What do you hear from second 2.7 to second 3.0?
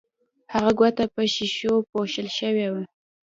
وه